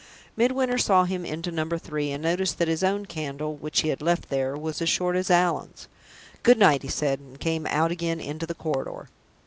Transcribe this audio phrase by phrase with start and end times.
[0.35, 4.01] Midwinter saw him into Number Three, and noticed that his own candle (which he had
[4.01, 5.87] left there) was as short as Allan's.
[6.41, 9.09] "Good night," he said, and came out again into the corridor.